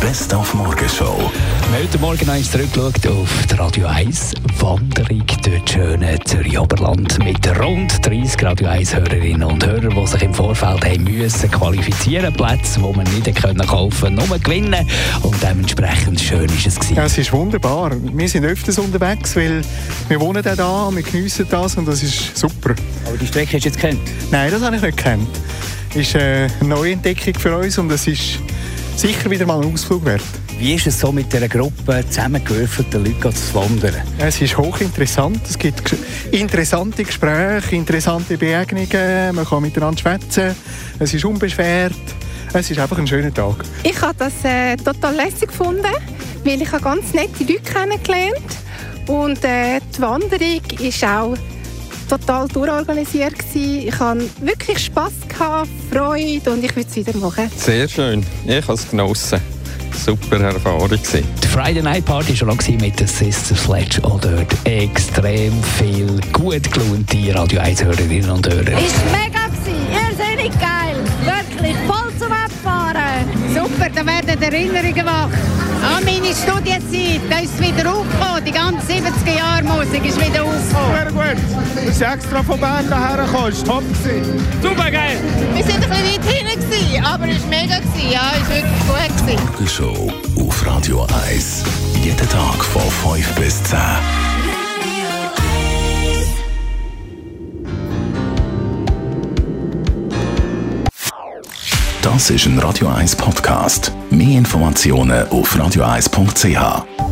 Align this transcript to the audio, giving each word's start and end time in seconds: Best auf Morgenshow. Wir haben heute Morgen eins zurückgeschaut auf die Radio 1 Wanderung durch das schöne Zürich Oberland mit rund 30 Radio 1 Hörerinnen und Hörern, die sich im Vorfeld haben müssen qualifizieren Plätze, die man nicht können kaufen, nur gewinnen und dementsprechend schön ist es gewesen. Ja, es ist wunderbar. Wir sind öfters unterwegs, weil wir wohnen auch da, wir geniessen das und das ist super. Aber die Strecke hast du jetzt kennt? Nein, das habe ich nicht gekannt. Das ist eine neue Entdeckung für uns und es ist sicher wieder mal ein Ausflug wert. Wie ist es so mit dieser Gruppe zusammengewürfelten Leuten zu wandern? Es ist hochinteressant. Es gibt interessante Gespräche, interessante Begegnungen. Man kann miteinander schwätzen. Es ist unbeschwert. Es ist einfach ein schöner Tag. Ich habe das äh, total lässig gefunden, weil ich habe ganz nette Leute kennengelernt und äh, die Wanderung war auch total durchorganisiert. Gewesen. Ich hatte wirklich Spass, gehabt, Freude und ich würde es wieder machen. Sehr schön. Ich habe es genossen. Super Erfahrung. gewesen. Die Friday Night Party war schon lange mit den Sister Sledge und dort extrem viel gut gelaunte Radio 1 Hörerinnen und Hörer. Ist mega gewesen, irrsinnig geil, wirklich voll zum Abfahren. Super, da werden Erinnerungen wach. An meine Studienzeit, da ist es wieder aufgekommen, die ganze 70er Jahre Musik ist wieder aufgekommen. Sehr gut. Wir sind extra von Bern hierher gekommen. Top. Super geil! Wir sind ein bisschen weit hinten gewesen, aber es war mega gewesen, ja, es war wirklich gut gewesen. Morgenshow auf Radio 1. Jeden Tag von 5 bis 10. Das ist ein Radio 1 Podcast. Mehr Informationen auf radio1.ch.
Best 0.00 0.34
auf 0.34 0.54
Morgenshow. 0.54 1.16
Wir 1.16 1.78
haben 1.78 1.84
heute 1.84 1.98
Morgen 1.98 2.30
eins 2.30 2.50
zurückgeschaut 2.50 3.06
auf 3.06 3.46
die 3.50 3.54
Radio 3.54 3.86
1 3.86 4.32
Wanderung 4.58 5.22
durch 5.26 5.62
das 5.62 5.70
schöne 5.72 6.18
Zürich 6.24 6.58
Oberland 6.58 7.18
mit 7.24 7.60
rund 7.60 8.04
30 8.06 8.42
Radio 8.42 8.68
1 8.68 8.94
Hörerinnen 8.94 9.42
und 9.42 9.64
Hörern, 9.66 9.94
die 9.94 10.06
sich 10.06 10.22
im 10.22 10.34
Vorfeld 10.34 10.84
haben 10.84 11.04
müssen 11.04 11.50
qualifizieren 11.50 12.32
Plätze, 12.32 12.80
die 12.80 12.96
man 12.96 13.04
nicht 13.14 13.34
können 13.34 13.66
kaufen, 13.66 14.14
nur 14.14 14.38
gewinnen 14.38 14.88
und 15.22 15.42
dementsprechend 15.42 16.20
schön 16.20 16.46
ist 16.46 16.66
es 16.66 16.74
gewesen. 16.76 16.96
Ja, 16.96 17.04
es 17.04 17.18
ist 17.18 17.32
wunderbar. 17.32 17.92
Wir 18.00 18.28
sind 18.28 18.44
öfters 18.44 18.78
unterwegs, 18.78 19.34
weil 19.36 19.62
wir 20.08 20.20
wohnen 20.20 20.46
auch 20.46 20.56
da, 20.56 20.90
wir 20.92 21.02
geniessen 21.02 21.46
das 21.50 21.76
und 21.76 21.86
das 21.86 22.02
ist 22.02 22.36
super. 22.36 22.74
Aber 23.06 23.16
die 23.16 23.26
Strecke 23.26 23.56
hast 23.56 23.64
du 23.64 23.68
jetzt 23.68 23.78
kennt? 23.78 24.00
Nein, 24.30 24.50
das 24.50 24.62
habe 24.62 24.76
ich 24.76 24.82
nicht 24.82 24.96
gekannt. 24.96 25.28
Das 25.88 26.02
ist 26.02 26.16
eine 26.16 26.50
neue 26.62 26.92
Entdeckung 26.92 27.34
für 27.34 27.56
uns 27.56 27.78
und 27.78 27.90
es 27.90 28.06
ist 28.06 28.40
sicher 28.96 29.30
wieder 29.30 29.46
mal 29.46 29.60
ein 29.60 29.72
Ausflug 29.72 30.04
wert. 30.04 30.22
Wie 30.58 30.74
ist 30.74 30.86
es 30.86 30.98
so 30.98 31.12
mit 31.12 31.30
dieser 31.30 31.48
Gruppe 31.48 32.02
zusammengewürfelten 32.08 33.04
Leuten 33.04 33.34
zu 33.34 33.54
wandern? 33.54 33.94
Es 34.18 34.40
ist 34.40 34.56
hochinteressant. 34.56 35.40
Es 35.46 35.58
gibt 35.58 35.94
interessante 36.32 37.04
Gespräche, 37.04 37.76
interessante 37.76 38.38
Begegnungen. 38.38 39.34
Man 39.34 39.44
kann 39.44 39.62
miteinander 39.62 40.00
schwätzen. 40.00 40.54
Es 40.98 41.12
ist 41.12 41.24
unbeschwert. 41.24 41.92
Es 42.54 42.70
ist 42.70 42.78
einfach 42.78 42.98
ein 42.98 43.06
schöner 43.06 43.34
Tag. 43.34 43.56
Ich 43.82 44.00
habe 44.00 44.14
das 44.18 44.32
äh, 44.44 44.76
total 44.76 45.14
lässig 45.14 45.48
gefunden, 45.48 45.84
weil 46.44 46.62
ich 46.62 46.72
habe 46.72 46.82
ganz 46.82 47.12
nette 47.12 47.44
Leute 47.44 47.60
kennengelernt 47.60 48.56
und 49.08 49.44
äh, 49.44 49.80
die 49.94 50.00
Wanderung 50.00 50.60
war 51.00 51.22
auch 51.22 51.36
total 52.08 52.48
durchorganisiert. 52.48 53.38
Gewesen. 53.38 53.88
Ich 53.88 53.98
hatte 53.98 54.28
wirklich 54.40 54.78
Spass, 54.78 55.12
gehabt, 55.28 55.68
Freude 55.90 56.50
und 56.52 56.64
ich 56.64 56.74
würde 56.74 56.88
es 56.88 56.96
wieder 56.96 57.16
machen. 57.18 57.50
Sehr 57.56 57.88
schön. 57.88 58.24
Ich 58.46 58.62
habe 58.62 58.74
es 58.74 58.88
genossen. 58.88 59.40
Super 60.04 60.40
Erfahrung. 60.40 60.88
gewesen. 60.88 61.24
Die 61.42 61.46
Friday 61.48 61.82
Night 61.82 62.04
Party 62.04 62.28
war 62.30 62.36
schon 62.36 62.48
lange 62.48 62.82
mit 62.82 63.00
den 63.00 63.06
Sister 63.06 63.56
Sledge 63.56 64.00
und 64.02 64.24
dort 64.24 64.54
extrem 64.64 65.52
viel 65.78 66.20
gut 66.32 66.70
gelaunte 66.70 67.34
Radio 67.34 67.60
1 67.60 67.82
Hörerinnen 67.82 68.30
und 68.30 68.46
Hörer. 68.46 68.78
Ist 68.78 68.96
mega 69.10 69.46
gewesen, 69.46 69.86
irrsinnig 69.90 70.52
geil, 70.60 70.96
wirklich 71.24 71.76
voll 71.86 72.12
zum 72.18 72.32
Abfahren. 72.32 73.26
Super, 73.54 73.88
da 73.94 74.04
werden 74.06 74.42
Erinnerungen 74.42 75.06
wach. 75.06 75.30
An 75.82 76.04
meine 76.04 76.34
Studienzeit, 76.34 77.20
da 77.30 77.38
ist 77.38 77.54
es 77.54 77.60
wieder 77.60 77.90
aufgekommen, 77.90 78.44
die 78.44 78.52
ganze 78.52 78.92
70er 78.92 79.36
Jahre 79.36 79.55
Musik 79.76 80.06
ist 80.06 80.18
wieder 80.18 80.42
aufgekommen. 80.42 80.94
Sehr 80.94 81.12
gut. 81.12 81.84
Wir 81.84 81.92
sind 81.92 82.12
extra 82.12 82.42
von 82.42 82.58
Bern 82.58 82.86
hierher 82.86 83.26
gekommen. 83.26 83.64
Top. 83.64 83.82
Super 84.62 84.90
geil! 84.90 85.18
Wir 85.54 85.64
sind 85.64 85.74
ein 85.74 85.80
bisschen 85.80 85.90
weit 85.90 86.24
hinten 86.24 86.60
gewesen, 86.60 87.04
aber 87.04 87.28
es 87.28 87.42
war 87.42 87.48
mega 87.50 87.78
gewesen, 87.78 88.10
ja, 88.10 88.32
es 88.40 88.48
war 88.48 88.56
wirklich 88.56 88.86
gut 88.86 89.18
gewesen. 89.18 89.46
Morgenshow 89.50 90.12
auf 90.40 90.66
Radio 90.66 91.06
1. 91.28 91.64
Jeden 92.02 92.16
Tag 92.16 92.64
von 92.64 92.82
5 93.14 93.34
bis 93.34 93.62
10. 93.64 93.78
Das 102.00 102.30
ist 102.30 102.46
ein 102.46 102.58
Radio 102.60 102.88
1 102.88 103.16
Podcast. 103.16 103.92
Mehr 104.10 104.38
Informationen 104.38 105.28
auf 105.28 105.54
radio1.ch. 105.54 107.05